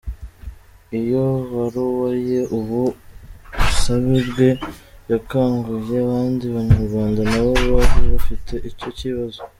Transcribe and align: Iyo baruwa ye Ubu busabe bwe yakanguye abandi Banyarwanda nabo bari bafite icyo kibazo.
Iyo 0.99 1.25
baruwa 1.53 2.09
ye 2.29 2.39
Ubu 2.57 2.81
busabe 3.57 4.19
bwe 4.29 4.49
yakanguye 5.11 5.95
abandi 6.05 6.45
Banyarwanda 6.55 7.21
nabo 7.29 7.51
bari 7.73 8.07
bafite 8.15 8.53
icyo 8.69 8.89
kibazo. 8.97 9.39